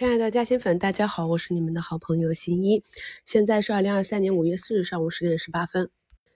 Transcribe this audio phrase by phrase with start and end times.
[0.00, 2.82] 亲爱的嘉兴粉，大家好，我是你们的好朋友新一。
[3.26, 5.90] 现在是二零二三年五月四日上午十点十八分。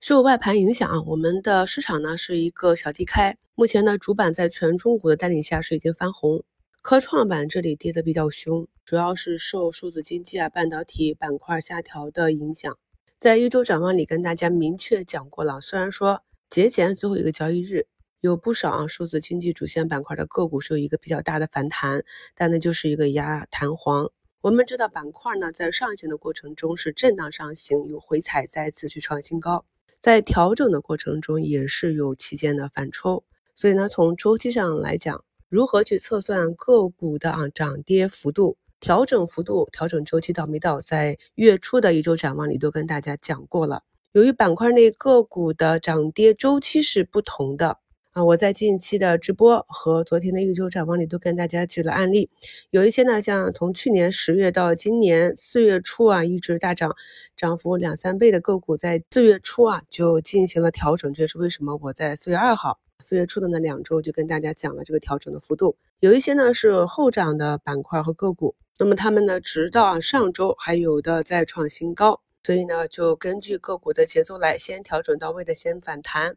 [0.00, 3.36] 受外盘影响啊，我们的市场呢是一个小低开。
[3.54, 6.42] 目前呢，主板在全中股的带领下是已经翻红，
[6.80, 12.78] 科创板这里跌的比较凶，主要是受数字经济啊、半导体板块下调的影响。
[13.18, 17.86] 在一周展望里跟大家明确讲过了，虽然说节前最后一个交易日。
[18.20, 24.10] 有不少啊，数字经济主线板块的个股是有一个比较大的反弹，但那就是一个压弹簧。
[24.42, 29.64] 我们知道板块呢，在上行的过程中是震荡上行，有回踩再次去创新高，
[29.98, 33.24] 在调整的过程中也是有期间的反抽。
[33.56, 43.82] 所以呢，从周期上来讲，如何去测算个股的啊涨跌幅度、调整幅度、调整周期到没到，在月初的一周展望里都跟大家讲过了。
[44.12, 47.78] 由于板块内个股的涨跌周期是不同的。
[48.24, 52.28] 我在近期的直播和昨天的一周展望里都跟大家举了案例，
[52.70, 56.94] 有一些呢，像从去年十月到今年四月初啊，一直大涨，
[57.36, 65.76] 涨幅两三倍的个股，在四月初啊就进行了调整，这也是为什么我在四月二号、四月初的那两周就跟大家讲了这个调整的幅度。
[66.00, 76.36] 有一些呢是后涨的板块和个股，那么他们呢，直到上周还有的在创新高，所以呢，就根据个股的节奏来，先调整到位的先反弹。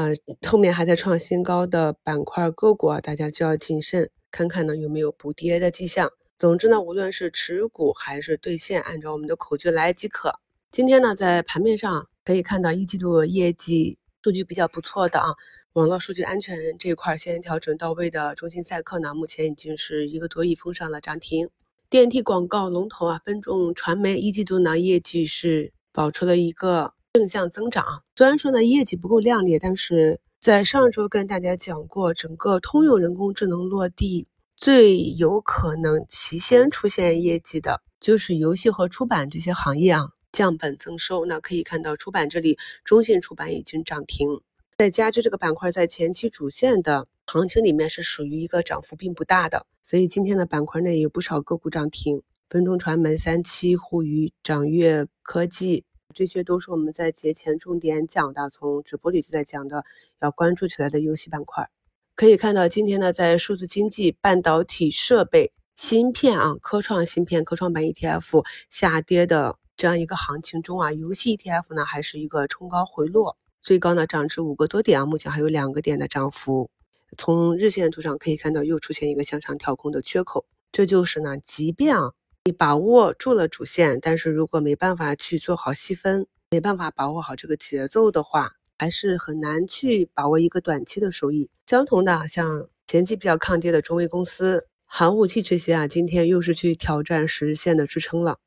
[0.00, 0.14] 呃，
[0.48, 6.10] 后面还在创新高的板块个股啊，大家就要谨慎，看看呢有没有补跌的迹象。
[6.38, 10.32] 总之呢，无论是持股还是兑现，按照我们的口诀来即可。
[10.72, 15.34] 今天呢，在盘面上可以看到一季度业绩数据比较不错的啊，
[15.74, 21.50] 网络数据安全这一块先调整到位的中信赛克呢，目前已经是一个多亿封上了涨停。
[21.90, 26.94] 电梯广告龙头啊，分众传媒一季度呢业绩是保持了一个。
[27.12, 41.24] 正向增长，虽然说呢业绩不够亮丽，但是在上周跟大家讲过，整个通用人工智能落地最有可能提先出现业绩的，就是游戏和出版这些行业啊，降本增收。
[41.24, 44.40] 那可以看到出版这里，中信出版已经涨停，
[44.78, 55.84] 在加之这个板块在前期主线的行情里面是属于一个涨幅并不大的，所以今天的板块内有不少个股涨停，分众传媒、三七、互娱、掌阅科技。
[56.12, 59.84] 这些都是我们在节前重点讲的，从直播里就在讲的，
[60.20, 61.68] 要关注起来的游戏板块。
[62.16, 76.70] 可以看到，今天呢，在数字经济、半导体设备、芯片啊、科创芯片、科创板 ETF 下跌的这样一个行情中啊，游戏 ETF 呢还是一个冲高回落，最高呢涨至五个多点啊，目前还有两个点的涨幅。
[77.16, 82.12] 从日线图上可以看到，又出现一个向上跳空的缺口，这就是呢，即便啊。
[82.50, 91.48] 你把握住了主线，但是如果没办法去做好细分，没办法把握好这个节奏的话，还是很难去把握一个短期的收益。
[91.68, 98.38] 相同的，像前期比较抗跌的中微公司、寒武纪这些啊，今天又是去挑战十日线的支撑了。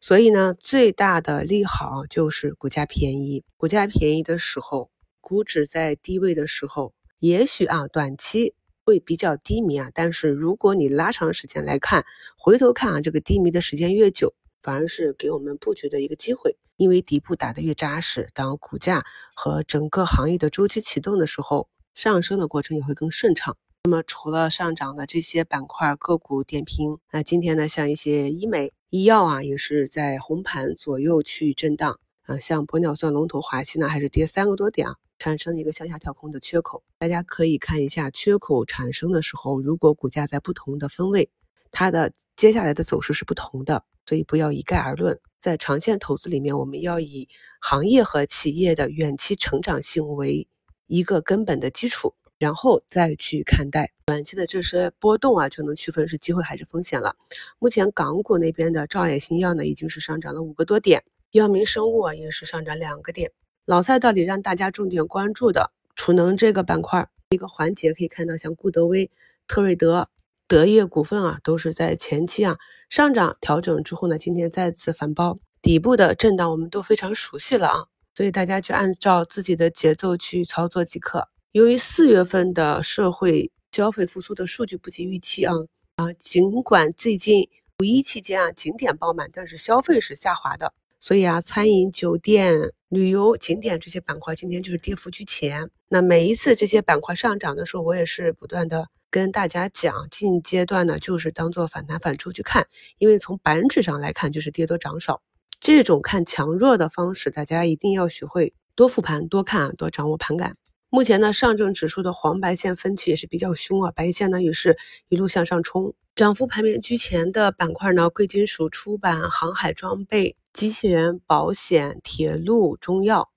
[0.00, 3.42] 所以呢，最大的利好就是股价便宜。
[3.56, 4.88] 股价便宜的时候，
[5.20, 8.54] 股指在低位的时候，也许啊，短期。
[8.88, 12.06] 会比较低迷啊，但是如果你拉长时间来看，
[12.38, 14.32] 回头看啊，这个低迷的时间越久，
[14.62, 19.04] 反而是给我们布局的一个机会，因为底部打得越扎实，当股价
[19.34, 23.58] 和整个行业的周期启动的时候，上升的过程也会更顺畅。
[23.84, 34.96] 那么除了上涨的这些板块个股点评，那今天呢，像一些医美、医药啊，也是在红盘左右去震荡啊，像玻尿酸龙头华西呢，还是跌三个多点啊。
[35.18, 41.28] 产生一个向下跳空的缺口，大家可以看一下缺口产生的时候，如果股价在不同的分位，
[41.70, 45.18] 它的接下来的走势是不同的，所以不要一概而论。
[45.40, 47.28] 在长线投资里面，我们要以
[47.60, 50.46] 行业和企业的远期成长性为
[50.86, 57.14] 一个根本的基础，然后再去看待短期的这些波动啊，就能区分是机会还是风险了。
[57.58, 63.30] 目前港股那边的兆业新药呢，已经是上涨了五个多点，药明生物啊也是上涨两个点。
[63.68, 69.10] 老赛道里让大家重点关注的储能这个板块一个环节，可以看到像固德威、
[69.46, 70.08] 特锐德、
[70.46, 72.56] 德业股份啊，都是在前期啊
[72.88, 77.84] 上涨调整之后呢，今天再次反包，底部的震荡我们都非常熟悉了啊，
[78.14, 81.28] 所以大家就按照自己的节奏去操作即可。
[81.52, 85.52] 由于四月份的社会消费复苏的数据不及预期啊
[85.96, 87.46] 啊，尽管最近
[87.80, 90.72] 五一期间啊景点爆满，但是消费是下滑的。
[91.00, 95.70] 所以啊，餐饮、酒店、旅游景点这些板块今天就是跌幅居前。
[95.90, 105.20] 那每一次这些板块上涨的时候，我也是不断的跟大家讲，近阶段呢就是当做反弹反抽去看，因为从板指上来看就是跌多涨少，
[105.60, 110.56] 这种看强弱的方式，大家一定要学会多复盘、多看、多掌握盘感。
[110.88, 114.78] 目前呢，上证指数的黄白线分歧也是比较凶啊，白线呢也是
[115.10, 123.30] 一路向上冲，涨幅排名居前的板块呢，贵金属、出版、航海装备、机器人、保险、铁路、中药。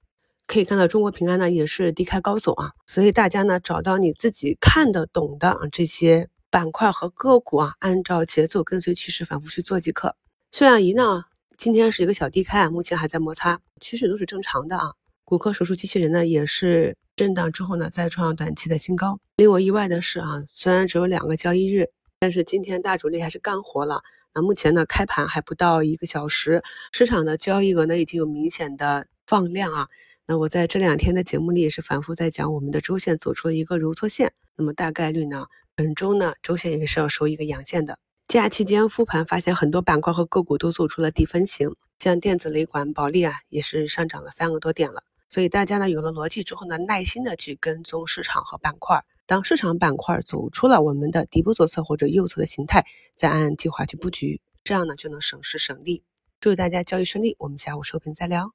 [0.48, 10.16] 可以看到，中国平安呢也是低开高走啊，所以大家呢找到你自己看得懂的啊这些板块和个股啊，按照节奏跟随趋势反复去做即可。
[10.52, 11.26] 血氧仪呢，
[11.60, 14.94] 今天是一个小低开啊，目前还在摩擦，趋势都是正常的啊。
[15.24, 16.98] 骨科手术机器人呢也是。
[17.16, 19.20] 震荡之后呢，再创短期的新高。
[19.36, 21.90] 令我意外的是啊，虽然只有两个交易日，
[22.20, 24.02] 但是今天大主力还是干活了。
[24.34, 29.88] 那目前呢，开盘还不到一个小时，市场的交易额呢已经有明显的放量啊。
[30.26, 38.00] 那我在这两天的节目里也是反复在讲，我们的周线走出了一个揉搓线，那么大概率呢，本周呢周线也是要收一个阳线的。
[38.30, 45.04] 假期间复盘发现，很多板块和个股都做出了底分型，像电子雷管、保利啊，也是上涨了三个多点了。
[45.30, 52.86] 所以大家呢有了逻辑之后呢，耐心的去跟踪市场和板块，当市场板块走出了我们的底部左侧或者右侧的形态，
[53.16, 56.04] 再按计划去布局，这样呢就能省时省力。
[56.42, 58.52] 祝大家交易顺利，我们下午收评再聊。